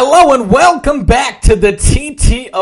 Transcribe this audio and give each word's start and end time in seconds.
Hello 0.00 0.32
and 0.32 0.48
welcome 0.48 1.04
back 1.04 1.40
to 1.40 1.56
the 1.56 1.72
TTOT, 1.72 2.52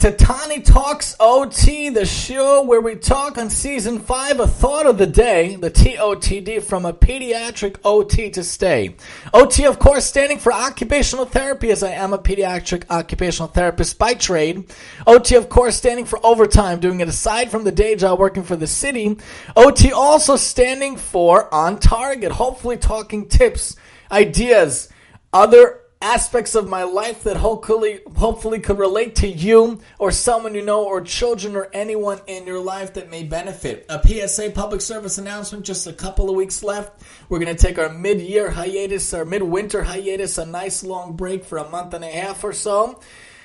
Tatani 0.00 0.64
Talks 0.64 1.14
OT, 1.20 1.90
the 1.90 2.04
show 2.04 2.64
where 2.64 2.80
we 2.80 2.96
talk 2.96 3.38
on 3.38 3.50
season 3.50 4.00
5 4.00 4.40
a 4.40 4.48
thought 4.48 4.86
of 4.86 4.98
the 4.98 5.06
day, 5.06 5.54
the 5.54 5.70
TOTD 5.70 6.60
from 6.60 6.84
a 6.84 6.92
pediatric 6.92 7.76
OT 7.84 8.30
to 8.30 8.42
stay. 8.42 8.96
OT, 9.32 9.64
of 9.66 9.78
course, 9.78 10.04
standing 10.04 10.40
for 10.40 10.52
occupational 10.52 11.24
therapy 11.24 11.70
as 11.70 11.84
I 11.84 11.92
am 11.92 12.12
a 12.12 12.18
pediatric 12.18 12.90
occupational 12.90 13.46
therapist 13.46 13.96
by 13.96 14.14
trade. 14.14 14.64
OT, 15.06 15.36
of 15.36 15.48
course, 15.48 15.76
standing 15.76 16.04
for 16.04 16.18
overtime, 16.26 16.80
doing 16.80 16.98
it 16.98 17.06
aside 17.06 17.48
from 17.52 17.62
the 17.62 17.70
day 17.70 17.94
job 17.94 18.18
working 18.18 18.42
for 18.42 18.56
the 18.56 18.66
city. 18.66 19.16
OT 19.54 19.92
also 19.92 20.34
standing 20.34 20.96
for 20.96 21.54
on 21.54 21.78
target, 21.78 22.32
hopefully 22.32 22.76
talking 22.76 23.28
tips, 23.28 23.76
ideas, 24.10 24.88
other 25.32 25.81
aspects 26.02 26.56
of 26.56 26.68
my 26.68 26.82
life 26.82 27.22
that 27.22 27.36
hopefully 27.36 28.00
hopefully 28.16 28.58
could 28.58 28.78
relate 28.78 29.14
to 29.14 29.28
you 29.28 29.80
or 29.98 30.10
someone 30.10 30.54
you 30.54 30.62
know 30.62 30.84
or 30.84 31.00
children 31.00 31.54
or 31.54 31.70
anyone 31.72 32.20
in 32.26 32.44
your 32.44 32.60
life 32.60 32.94
that 32.94 33.08
may 33.08 33.22
benefit. 33.22 33.86
A 33.88 34.02
PSA 34.04 34.50
public 34.50 34.80
service 34.80 35.16
announcement 35.16 35.64
just 35.64 35.86
a 35.86 35.92
couple 35.92 36.28
of 36.28 36.34
weeks 36.34 36.64
left. 36.64 37.02
We're 37.28 37.38
going 37.38 37.54
to 37.54 37.66
take 37.66 37.78
our 37.78 37.88
mid-year 37.88 38.50
hiatus, 38.50 39.14
our 39.14 39.24
mid-winter 39.24 39.84
hiatus, 39.84 40.38
a 40.38 40.44
nice 40.44 40.82
long 40.82 41.14
break 41.14 41.44
for 41.44 41.58
a 41.58 41.70
month 41.70 41.94
and 41.94 42.04
a 42.04 42.10
half 42.10 42.42
or 42.42 42.52
so. 42.52 43.00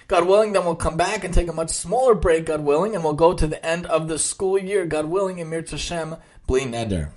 God 0.08 0.25
willing, 0.25 0.53
then 0.53 0.64
we'll 0.64 0.75
come 0.75 0.97
back 0.97 1.25
and 1.25 1.33
take 1.33 1.49
a 1.49 1.53
much 1.53 1.69
smaller 1.69 2.16
break, 2.16 2.45
God 2.45 2.61
willing, 2.61 2.95
and 2.95 3.03
we'll 3.03 3.14
go 3.14 3.33
to 3.33 3.45
the 3.45 3.64
end 3.64 3.86
of 3.86 4.08
the 4.08 4.17
school 4.17 4.58
year, 4.58 4.86
God 4.86 5.05
willing, 5.05 5.39
in 5.39 5.49
Mir 5.49 5.61
Tashem, 5.61 6.17
Bli 6.47 6.61
Neder. 6.61 7.09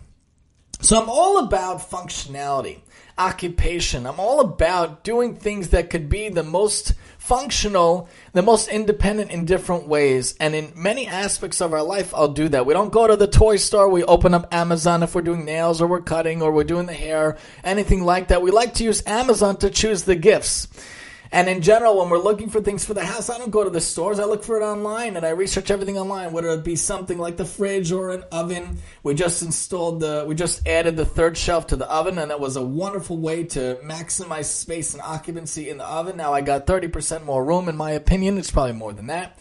So 0.80 1.00
I'm 1.00 1.10
all 1.10 1.38
about 1.38 1.90
functionality 1.90 2.80
occupation. 3.18 4.06
I'm 4.06 4.18
all 4.18 4.40
about 4.40 5.04
doing 5.04 5.36
things 5.36 5.68
that 5.68 5.90
could 5.90 6.08
be 6.08 6.30
the 6.30 6.42
most 6.42 6.94
functional, 7.18 8.08
the 8.32 8.40
most 8.40 8.68
independent 8.68 9.30
in 9.30 9.44
different 9.44 9.86
ways. 9.86 10.34
And 10.40 10.54
in 10.54 10.72
many 10.74 11.06
aspects 11.06 11.60
of 11.60 11.74
our 11.74 11.82
life, 11.82 12.14
I'll 12.14 12.32
do 12.32 12.48
that. 12.48 12.64
We 12.64 12.72
don't 12.72 12.92
go 12.92 13.06
to 13.06 13.16
the 13.16 13.26
toy 13.26 13.56
store. 13.56 13.90
We 13.90 14.04
open 14.04 14.32
up 14.32 14.52
Amazon 14.54 15.02
if 15.02 15.14
we're 15.14 15.20
doing 15.20 15.44
nails 15.44 15.82
or 15.82 15.86
we're 15.86 16.00
cutting 16.00 16.40
or 16.40 16.50
we're 16.50 16.64
doing 16.64 16.86
the 16.86 16.94
hair, 16.94 17.36
anything 17.62 18.02
like 18.04 18.28
that. 18.28 18.40
We 18.40 18.50
like 18.50 18.74
to 18.74 18.84
use 18.84 19.02
Amazon 19.06 19.58
to 19.58 19.68
choose 19.68 20.04
the 20.04 20.16
gifts. 20.16 20.66
And 21.32 21.48
in 21.48 21.62
general, 21.62 21.98
when 21.98 22.10
we're 22.10 22.18
looking 22.18 22.50
for 22.50 22.60
things 22.60 22.84
for 22.84 22.92
the 22.92 23.04
house, 23.04 23.30
I 23.30 23.38
don't 23.38 23.52
go 23.52 23.62
to 23.62 23.70
the 23.70 23.80
stores. 23.80 24.18
I 24.18 24.24
look 24.24 24.42
for 24.42 24.60
it 24.60 24.64
online 24.64 25.16
and 25.16 25.24
I 25.24 25.30
research 25.30 25.70
everything 25.70 25.96
online, 25.96 26.32
whether 26.32 26.48
it 26.48 26.64
be 26.64 26.74
something 26.74 27.18
like 27.18 27.36
the 27.36 27.44
fridge 27.44 27.92
or 27.92 28.10
an 28.10 28.24
oven. 28.32 28.78
We 29.04 29.14
just 29.14 29.42
installed 29.42 30.00
the, 30.00 30.24
we 30.26 30.34
just 30.34 30.66
added 30.66 30.96
the 30.96 31.04
third 31.04 31.38
shelf 31.38 31.68
to 31.68 31.76
the 31.76 31.88
oven 31.88 32.18
and 32.18 32.32
that 32.32 32.40
was 32.40 32.56
a 32.56 32.62
wonderful 32.62 33.16
way 33.16 33.44
to 33.44 33.78
maximize 33.84 34.46
space 34.46 34.92
and 34.92 35.02
occupancy 35.02 35.70
in 35.70 35.78
the 35.78 35.86
oven. 35.86 36.16
Now 36.16 36.32
I 36.32 36.40
got 36.40 36.66
30% 36.66 37.24
more 37.24 37.44
room 37.44 37.68
in 37.68 37.76
my 37.76 37.92
opinion. 37.92 38.36
It's 38.36 38.50
probably 38.50 38.72
more 38.72 38.92
than 38.92 39.06
that 39.06 39.38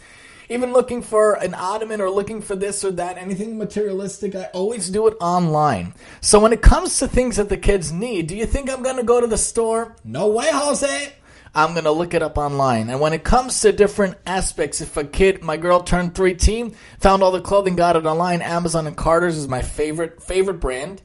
even 0.50 0.74
looking 0.74 1.04
for 1.04 1.36
an 1.36 1.54
ottoman 1.54 2.02
or 2.02 2.10
looking 2.10 2.42
for 2.42 2.56
this 2.56 2.84
or 2.84 2.92
that, 2.94 3.18
anything 3.20 3.58
materialistic, 3.58 4.34
I 4.34 4.46
always 4.46 4.90
do 4.90 5.08
it 5.08 5.16
online. 5.22 5.94
So 6.22 6.40
when 6.40 6.54
it 6.54 6.64
comes 6.64 6.98
to 7.00 7.08
things 7.08 7.36
that 7.36 7.50
the 7.50 7.58
kids 7.58 7.92
need, 7.92 8.26
do 8.28 8.36
you 8.36 8.48
think 8.48 8.70
I'm 8.70 8.82
going 8.82 8.98
to 8.98 9.04
go 9.04 9.22
to 9.22 9.28
the 9.28 9.38
store? 9.38 9.96
No 10.04 10.28
way, 10.30 10.50
Jose. 10.52 11.14
I'm 11.54 11.74
going 11.74 11.86
to 11.86 11.92
look 11.92 12.14
it 12.14 12.22
up 12.22 12.38
online. 12.38 12.90
And 12.90 13.00
when 13.00 13.14
it 13.14 13.24
comes 13.24 13.60
to 13.62 13.72
different 13.72 14.18
aspects, 14.26 14.82
if 14.82 14.98
a 14.98 15.04
kid, 15.04 15.44
my 15.44 15.58
girl 15.58 15.82
turned 15.82 16.16
13, 16.16 16.76
found 17.00 17.24
all 17.24 17.32
the 17.32 17.42
clothing, 17.42 17.76
got 17.76 17.96
it 17.96 18.06
online, 18.06 18.42
Amazon 18.42 18.88
and 18.88 18.96
Carter's 18.96 19.38
is 19.38 19.48
my 19.48 19.62
favorite, 19.62 20.22
favorite 20.22 20.60
brand. 20.60 21.02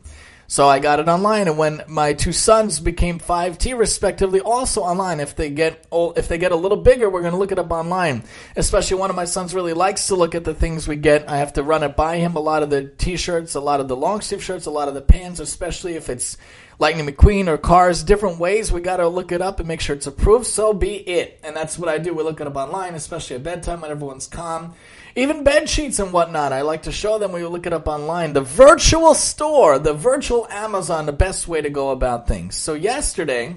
So 0.47 0.69
I 0.69 0.79
got 0.79 1.01
it 1.01 1.09
online, 1.09 1.49
and 1.49 1.57
when 1.57 1.83
my 1.89 2.13
two 2.13 2.33
sons 2.33 2.79
became 2.79 3.19
5T 3.19 3.77
respectively, 3.79 4.41
also 4.41 4.83
online. 4.83 5.21
If 5.21 5.35
they 5.35 5.49
get 5.49 5.87
if 5.91 6.29
they 6.29 6.37
get 6.37 6.53
a 6.53 6.57
little 6.57 6.77
bigger, 6.77 7.09
we're 7.09 7.23
going 7.23 7.33
to 7.33 7.39
look 7.39 7.51
it 7.51 7.59
up 7.59 7.71
online. 7.71 8.25
Especially 8.55 8.99
one 8.99 9.09
of 9.09 9.17
my 9.17 9.25
sons 9.25 9.55
really 9.55 9.73
likes 9.73 10.09
to 10.09 10.17
look 10.17 10.35
at 10.35 10.45
the 10.45 10.55
things 10.55 10.87
we 10.87 10.97
get. 10.97 11.31
I 11.31 11.39
have 11.39 11.55
to 11.55 11.63
run 11.63 11.83
it 11.83 11.97
by 11.97 12.19
him. 12.19 12.37
A 12.37 12.41
lot 12.41 12.63
of 12.63 12.69
the 12.69 12.85
t-shirts, 12.85 13.55
a 13.55 13.61
lot 13.61 13.81
of 13.81 13.89
the 13.89 13.97
long 13.97 14.21
sleeve 14.21 14.45
shirts, 14.45 14.67
a 14.67 14.71
lot 14.71 14.87
of 14.87 14.95
the 14.95 15.01
pants, 15.01 15.41
especially 15.41 15.95
if 15.95 16.11
it's 16.11 16.37
Lightning 16.79 17.07
McQueen 17.07 17.47
or 17.47 17.57
cars, 17.57 18.03
different 18.03 18.39
ways. 18.39 18.73
We 18.73 18.81
got 18.81 18.97
to 18.97 19.09
look 19.09 19.33
it 19.33 19.41
up 19.41 19.59
and 19.59 19.69
make 19.69 19.81
sure 19.81 19.95
it's 19.95 20.07
approved. 20.07 20.47
So 20.47 20.73
be 20.73 20.97
it. 20.97 21.41
And 21.45 21.55
that's 21.55 21.79
what 21.79 21.89
I 21.89 21.99
do. 21.99 22.15
We 22.15 22.23
look 22.23 22.41
it 22.41 22.47
up 22.47 22.57
online, 22.57 22.95
especially 22.95 23.37
at 23.37 23.43
bedtime 23.43 23.81
when 23.81 23.91
everyone's 23.91 24.27
calm. 24.27 24.75
Even 25.17 25.45
bed 25.45 25.69
sheets 25.69 26.01
and 26.01 26.13
whatnot. 26.13 26.53
I 26.53 26.63
like 26.63 26.83
to 26.83 26.93
show 26.93 27.19
them. 27.19 27.33
We 27.33 27.45
look 27.45 27.67
it 27.67 27.73
up 27.73 27.87
online. 27.87 28.33
The 28.33 28.41
virtual 28.41 29.15
store, 29.15 29.79
the 29.79 29.95
virtual 29.95 30.49
Amazon, 30.51 31.07
the 31.07 31.13
best 31.13 31.47
way 31.47 31.61
to 31.61 31.71
go 31.71 31.91
about 31.91 32.27
things. 32.27 32.57
So 32.57 32.75
yesterday, 32.75 33.57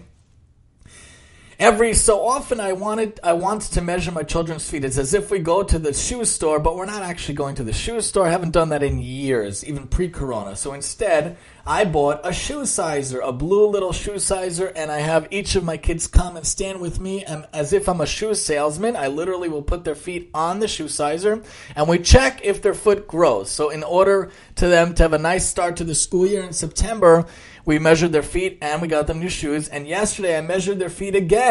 every 1.60 1.94
so 1.94 2.26
often 2.26 2.60
I 2.60 2.74
wanted 2.74 3.20
I 3.24 3.34
want 3.34 3.64
to 3.64 3.82
measure 3.82 4.12
my 4.12 4.24
children's 4.24 4.70
feet. 4.70 4.86
It's 4.86 4.98
as 4.98 5.14
if 5.14 5.32
we 5.32 5.40
go 5.40 5.64
to 5.64 5.80
the 5.80 5.94
shoe 5.94 6.24
store, 6.26 6.60
but 6.60 6.76
we're 6.76 6.86
not 6.86 7.02
actually 7.02 7.36
going 7.36 7.56
to 7.56 7.64
the 7.64 7.74
shoe 7.74 8.00
store. 8.02 8.28
I 8.28 8.32
haven't 8.32 8.52
done 8.52 8.70
that 8.70 8.84
in 8.84 9.00
years, 9.00 9.66
even 9.66 9.88
pre-corona. 9.88 10.56
So 10.56 10.74
instead, 10.74 11.38
I 11.66 11.84
bought 11.84 12.22
a 12.24 12.32
shoe 12.32 12.66
sizer, 12.66 13.20
a 13.20 13.34
blue 13.34 13.68
little 13.68 13.92
shoe 13.92 14.20
sizer, 14.20 14.68
and 14.68 14.92
I 14.92 15.00
have 15.00 15.28
each 15.32 15.56
of 15.56 15.64
my 15.64 15.78
kids 15.78 16.08
come 16.08 16.38
and 16.38 16.46
stand 16.46 16.80
with 16.80 17.00
me 17.00 17.26
and 17.26 17.46
as 17.54 17.74
if 17.74 17.90
I'm 17.90 18.02
a 18.02 18.06
shoe 18.06 18.36
salesman. 18.36 18.96
I 18.96 19.08
literally 19.08 19.50
will 19.50 19.64
put 19.64 19.84
their 19.84 19.96
feet 19.96 20.30
on 20.34 20.60
the 20.60 20.68
shoe 20.68 20.88
sizer 20.88 21.42
and 21.76 21.88
we 21.88 21.98
check 21.98 22.42
if 22.44 22.62
their 22.62 22.76
foot 22.76 23.08
grows. 23.08 23.50
So 23.50 23.70
in 23.70 23.84
order 23.84 24.32
to 24.56 24.68
them 24.68 24.94
to 24.96 25.04
have 25.04 25.14
a 25.14 25.18
nice 25.18 25.48
start 25.48 25.78
to 25.78 25.84
the 25.84 25.96
school 25.96 26.26
year 26.26 26.44
in 26.44 26.54
September, 26.54 27.26
we 27.66 27.80
measured 27.80 28.14
their 28.14 28.24
feet 28.24 28.60
and 28.62 28.82
we 28.82 28.88
got 28.88 29.08
them 29.08 29.20
new 29.20 29.28
shoes. 29.28 29.68
And 29.68 29.86
yesterday 29.88 30.38
I 30.38 30.42
measured 30.42 30.80
their 30.80 30.90
feet 30.90 31.16
again 31.16 31.47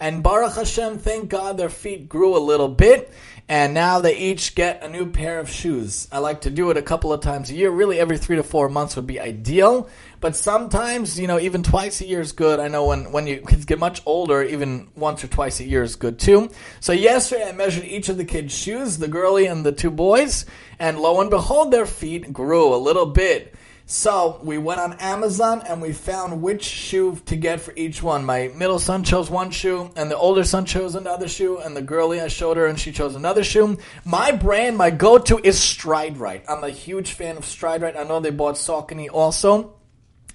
and 0.00 0.22
Baruch 0.22 0.54
Hashem, 0.54 0.98
thank 0.98 1.28
God 1.28 1.58
their 1.58 1.68
feet 1.68 2.08
grew 2.08 2.36
a 2.36 2.38
little 2.38 2.68
bit 2.68 3.12
and 3.48 3.74
now 3.74 4.00
they 4.00 4.16
each 4.16 4.54
get 4.54 4.82
a 4.82 4.88
new 4.88 5.10
pair 5.10 5.38
of 5.38 5.50
shoes. 5.50 6.08
I 6.10 6.18
like 6.18 6.42
to 6.42 6.50
do 6.50 6.70
it 6.70 6.78
a 6.78 6.82
couple 6.82 7.12
of 7.12 7.20
times 7.20 7.50
a 7.50 7.54
year. 7.54 7.70
Really, 7.70 8.00
every 8.00 8.16
three 8.16 8.36
to 8.36 8.42
four 8.42 8.70
months 8.70 8.96
would 8.96 9.06
be 9.06 9.20
ideal. 9.20 9.90
But 10.20 10.34
sometimes, 10.34 11.20
you 11.20 11.26
know, 11.26 11.38
even 11.38 11.62
twice 11.62 12.00
a 12.00 12.06
year 12.06 12.22
is 12.22 12.32
good. 12.32 12.58
I 12.58 12.68
know 12.68 12.86
when, 12.86 13.12
when 13.12 13.26
you 13.26 13.42
kids 13.42 13.66
get 13.66 13.78
much 13.78 14.00
older, 14.06 14.42
even 14.42 14.88
once 14.96 15.22
or 15.22 15.28
twice 15.28 15.60
a 15.60 15.64
year 15.64 15.82
is 15.82 15.96
good 15.96 16.18
too. 16.18 16.50
So 16.80 16.92
yesterday 16.92 17.46
I 17.46 17.52
measured 17.52 17.84
each 17.84 18.08
of 18.08 18.16
the 18.16 18.24
kids' 18.24 18.56
shoes, 18.56 18.96
the 18.96 19.08
girlie 19.08 19.46
and 19.46 19.64
the 19.64 19.72
two 19.72 19.90
boys, 19.90 20.46
and 20.78 20.98
lo 20.98 21.20
and 21.20 21.28
behold, 21.28 21.70
their 21.70 21.86
feet 21.86 22.32
grew 22.32 22.74
a 22.74 22.76
little 22.76 23.06
bit. 23.06 23.54
So 23.86 24.40
we 24.42 24.56
went 24.56 24.80
on 24.80 24.94
Amazon 24.94 25.62
and 25.68 25.82
we 25.82 25.92
found 25.92 26.40
which 26.40 26.64
shoe 26.64 27.20
to 27.26 27.36
get 27.36 27.60
for 27.60 27.74
each 27.76 28.02
one. 28.02 28.24
My 28.24 28.48
middle 28.48 28.78
son 28.78 29.04
chose 29.04 29.28
one 29.28 29.50
shoe, 29.50 29.90
and 29.94 30.10
the 30.10 30.16
older 30.16 30.42
son 30.42 30.64
chose 30.64 30.94
another 30.94 31.28
shoe, 31.28 31.58
and 31.58 31.76
the 31.76 31.82
girlie 31.82 32.20
I 32.20 32.28
showed 32.28 32.56
her 32.56 32.66
and 32.66 32.80
she 32.80 32.92
chose 32.92 33.14
another 33.14 33.44
shoe. 33.44 33.76
My 34.04 34.32
brand, 34.32 34.78
my 34.78 34.90
go-to 34.90 35.38
is 35.44 35.58
Stride 35.60 36.16
Rite. 36.16 36.44
I'm 36.48 36.64
a 36.64 36.70
huge 36.70 37.12
fan 37.12 37.36
of 37.36 37.44
Stride 37.44 37.82
Rite. 37.82 37.96
I 37.96 38.04
know 38.04 38.20
they 38.20 38.30
bought 38.30 38.54
Saucony 38.54 39.08
also. 39.12 39.74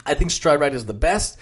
I 0.06 0.14
think 0.14 0.30
Stride 0.30 0.60
Rite 0.60 0.76
is 0.76 0.86
the 0.86 0.94
best 0.94 1.40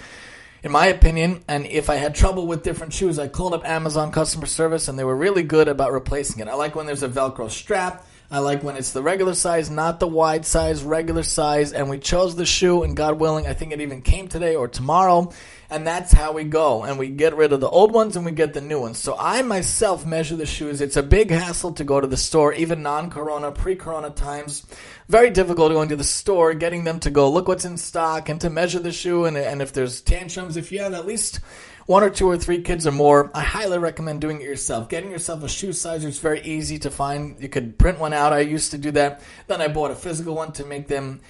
in 0.64 0.72
my 0.72 0.88
opinion. 0.88 1.44
And 1.48 1.66
if 1.66 1.90
I 1.90 1.96
had 1.96 2.16
trouble 2.16 2.48
with 2.48 2.64
different 2.64 2.94
shoes, 2.94 3.20
I 3.20 3.28
called 3.28 3.54
up 3.54 3.66
Amazon 3.66 4.12
customer 4.12 4.46
service 4.46 4.88
and 4.88 4.98
they 4.98 5.04
were 5.04 5.16
really 5.16 5.44
good 5.44 5.68
about 5.68 5.92
replacing 5.92 6.42
it. 6.42 6.48
I 6.48 6.56
like 6.56 6.76
when 6.76 6.86
there's 6.86 7.04
a 7.04 7.10
Velcro 7.10 7.50
strap. 7.50 8.06
I 8.30 8.40
like 8.40 8.62
when 8.62 8.76
it's 8.76 8.92
the 8.92 9.02
regular 9.02 9.34
size, 9.34 9.70
not 9.70 10.02
the 10.02 10.08
wide 10.08 10.46
size, 10.46 10.84
regular 10.84 11.24
size. 11.24 11.72
And 11.72 11.90
we 11.90 11.98
chose 11.98 12.36
the 12.36 12.46
shoe, 12.46 12.84
and 12.84 12.96
God 12.96 13.20
willing, 13.20 13.48
I 13.48 13.54
think 13.54 13.72
it 13.72 13.80
even 13.80 14.02
came 14.02 14.28
today 14.28 14.56
or 14.56 14.68
tomorrow. 14.68 15.32
And 15.70 15.88
that's 15.88 16.12
how 16.12 16.34
we 16.34 16.44
go. 16.44 16.84
And 16.84 17.00
we 17.00 17.08
get 17.10 17.36
rid 17.36 17.54
of 17.54 17.62
the 17.62 17.70
old 17.70 17.94
ones 17.94 18.16
and 18.16 18.26
we 18.26 18.32
get 18.32 18.54
the 18.54 18.62
new 18.62 18.80
ones. 18.80 18.98
So 18.98 19.16
I 19.20 19.42
myself 19.42 20.06
measure 20.06 20.38
the 20.38 20.46
shoes. 20.46 20.80
It's 20.80 20.96
a 20.96 21.04
big 21.04 21.30
hassle 21.30 21.74
to 21.74 21.84
go 21.84 22.00
to 22.00 22.08
the 22.08 22.16
store, 22.18 22.54
even 22.54 22.84
non 22.84 23.10
corona, 23.10 23.52
pre 23.52 23.76
corona 23.76 24.10
times. 24.10 24.66
Very 25.10 25.30
difficult 25.30 25.74
going 25.74 25.90
to 25.90 25.98
the 25.98 26.06
store, 26.06 26.54
getting 26.54 26.86
them 26.86 27.00
to 27.02 27.10
go 27.10 27.30
look 27.30 27.48
what's 27.50 27.66
in 27.66 27.78
stock 27.78 28.30
and 28.30 28.40
to 28.42 28.50
measure 28.50 28.80
the 28.80 28.94
shoe. 28.94 29.26
And, 29.26 29.38
and 29.38 29.62
if 29.62 29.74
there's 29.74 30.02
tantrums, 30.02 30.56
if 30.56 30.72
you 30.72 30.80
have 30.80 30.94
at 30.94 31.06
least 31.06 31.40
one 31.88 32.04
or 32.04 32.10
two 32.10 32.28
or 32.28 32.38
three 32.38 32.62
kids 32.62 32.86
or 32.86 32.92
more, 32.92 33.32
I 33.34 33.42
highly 33.42 33.80
recommend 33.80 34.22
doing 34.22 34.42
it 34.42 34.44
yourself. 34.44 34.90
Getting 34.90 35.10
yourself 35.10 35.42
a 35.42 35.50
shoe 35.50 35.72
sizer 35.72 36.10
is 36.10 36.20
very 36.20 36.42
easy 36.42 36.78
to 36.80 36.92
find. 36.92 37.42
You 37.42 37.50
could 37.50 37.80
print 37.80 37.98
one 37.98 38.14
out. 38.14 38.34
I 38.34 38.42
used 38.42 38.72
to 38.72 38.78
do 38.78 38.92
that. 38.92 39.22
Then 39.48 39.62
I 39.62 39.70
bought 39.70 39.92
a 39.92 39.96
physical 39.96 40.36
one 40.36 40.52
to 40.54 40.66
make 40.66 40.88
them 40.88 41.22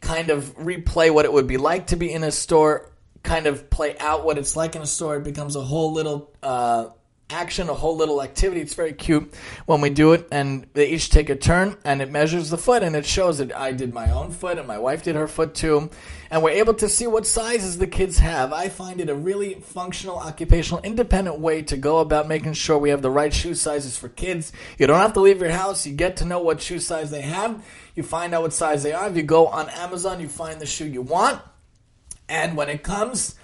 kind 0.00 0.30
of 0.30 0.56
replay 0.56 1.12
what 1.12 1.24
it 1.24 1.32
would 1.32 1.48
be 1.48 1.56
like 1.56 1.88
to 1.88 1.96
be 1.96 2.12
in 2.12 2.22
a 2.22 2.30
store, 2.30 2.92
kind 3.24 3.48
of 3.48 3.68
play 3.68 3.98
out 3.98 4.24
what 4.24 4.38
it's 4.38 4.54
like 4.54 4.76
in 4.76 4.82
a 4.82 4.86
store. 4.86 5.16
It 5.16 5.24
becomes 5.24 5.56
a 5.56 5.60
whole 5.62 5.92
little 5.92 6.30
uh, 6.40 6.90
action, 7.28 7.68
a 7.68 7.74
whole 7.74 7.96
little 7.96 8.22
activity. 8.22 8.60
It's 8.60 8.74
very 8.74 8.92
cute 8.92 9.34
when 9.66 9.80
we 9.80 9.90
do 9.90 10.12
it, 10.12 10.28
and 10.30 10.66
they 10.74 10.88
each 10.88 11.10
take 11.10 11.28
a 11.28 11.36
turn, 11.36 11.76
and 11.84 12.00
it 12.00 12.10
measures 12.10 12.50
the 12.50 12.58
foot, 12.58 12.82
and 12.82 12.94
it 12.94 13.04
shows 13.04 13.38
that 13.38 13.54
I 13.56 13.72
did 13.72 13.92
my 13.92 14.10
own 14.10 14.30
foot, 14.30 14.58
and 14.58 14.66
my 14.66 14.78
wife 14.78 15.02
did 15.02 15.16
her 15.16 15.26
foot 15.26 15.54
too, 15.54 15.90
and 16.30 16.42
we're 16.42 16.50
able 16.50 16.74
to 16.74 16.88
see 16.88 17.06
what 17.06 17.26
sizes 17.26 17.78
the 17.78 17.86
kids 17.86 18.18
have. 18.18 18.52
I 18.52 18.68
find 18.68 19.00
it 19.00 19.08
a 19.08 19.14
really 19.14 19.54
functional, 19.54 20.18
occupational, 20.18 20.82
independent 20.82 21.40
way 21.40 21.62
to 21.62 21.76
go 21.76 21.98
about 21.98 22.28
making 22.28 22.52
sure 22.52 22.78
we 22.78 22.90
have 22.90 23.02
the 23.02 23.10
right 23.10 23.34
shoe 23.34 23.54
sizes 23.54 23.96
for 23.96 24.08
kids. 24.08 24.52
You 24.78 24.86
don't 24.86 25.00
have 25.00 25.14
to 25.14 25.20
leave 25.20 25.40
your 25.40 25.50
house. 25.50 25.86
You 25.86 25.94
get 25.94 26.18
to 26.18 26.24
know 26.24 26.40
what 26.40 26.62
shoe 26.62 26.78
size 26.78 27.10
they 27.10 27.22
have. 27.22 27.64
You 27.94 28.02
find 28.02 28.34
out 28.34 28.42
what 28.42 28.52
size 28.52 28.82
they 28.82 28.92
are. 28.92 29.08
If 29.08 29.16
you 29.16 29.22
go 29.22 29.48
on 29.48 29.68
Amazon, 29.70 30.20
you 30.20 30.28
find 30.28 30.60
the 30.60 30.66
shoe 30.66 30.86
you 30.86 31.02
want. 31.02 31.40
And 32.28 32.56
when 32.56 32.68
it 32.68 32.82
comes 32.82 33.36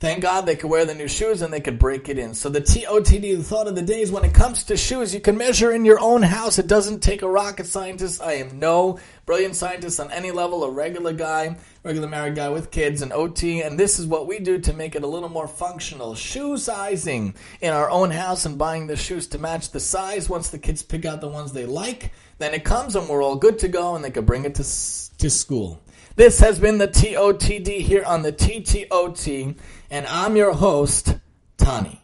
Thank 0.00 0.22
God 0.22 0.46
they 0.46 0.54
could 0.54 0.70
wear 0.70 0.84
the 0.84 0.94
new 0.94 1.08
shoes 1.08 1.42
and 1.42 1.52
they 1.52 1.60
could 1.60 1.76
break 1.76 2.08
it 2.08 2.18
in. 2.18 2.32
So 2.32 2.48
the 2.48 2.60
TOTD, 2.60 3.36
the 3.36 3.42
thought 3.42 3.66
of 3.66 3.74
the 3.74 3.82
day 3.82 4.00
is 4.00 4.12
when 4.12 4.24
it 4.24 4.32
comes 4.32 4.62
to 4.64 4.76
shoes, 4.76 5.12
you 5.12 5.20
can 5.20 5.36
measure 5.36 5.72
in 5.72 5.84
your 5.84 5.98
own 5.98 6.22
house. 6.22 6.60
It 6.60 6.68
doesn't 6.68 7.00
take 7.00 7.22
a 7.22 7.28
rocket 7.28 7.66
scientist. 7.66 8.22
I 8.22 8.34
am 8.34 8.60
no 8.60 9.00
brilliant 9.28 9.54
scientist 9.54 10.00
on 10.00 10.10
any 10.10 10.30
level, 10.30 10.64
a 10.64 10.70
regular 10.70 11.12
guy, 11.12 11.54
regular 11.82 12.08
married 12.08 12.34
guy 12.34 12.48
with 12.48 12.70
kids 12.70 13.02
and 13.02 13.12
OT. 13.12 13.60
And 13.60 13.78
this 13.78 13.98
is 13.98 14.06
what 14.06 14.26
we 14.26 14.38
do 14.38 14.58
to 14.60 14.72
make 14.72 14.96
it 14.96 15.02
a 15.02 15.06
little 15.06 15.28
more 15.28 15.46
functional. 15.46 16.14
Shoe 16.14 16.56
sizing 16.56 17.34
in 17.60 17.74
our 17.74 17.90
own 17.90 18.10
house 18.10 18.46
and 18.46 18.56
buying 18.56 18.86
the 18.86 18.96
shoes 18.96 19.26
to 19.26 19.38
match 19.38 19.70
the 19.70 19.80
size. 19.80 20.30
Once 20.30 20.48
the 20.48 20.58
kids 20.58 20.82
pick 20.82 21.04
out 21.04 21.20
the 21.20 21.28
ones 21.28 21.52
they 21.52 21.66
like, 21.66 22.10
then 22.38 22.54
it 22.54 22.64
comes 22.64 22.96
and 22.96 23.06
we're 23.06 23.22
all 23.22 23.36
good 23.36 23.58
to 23.58 23.68
go 23.68 23.94
and 23.94 24.02
they 24.02 24.10
can 24.10 24.24
bring 24.24 24.46
it 24.46 24.54
to, 24.54 24.62
to 25.18 25.28
school. 25.28 25.78
This 26.16 26.40
has 26.40 26.58
been 26.58 26.78
the 26.78 26.88
TOTD 26.88 27.80
here 27.80 28.04
on 28.04 28.22
the 28.22 28.32
TTOT, 28.32 29.56
and 29.90 30.06
I'm 30.06 30.36
your 30.36 30.54
host, 30.54 31.18
Tani. 31.58 32.00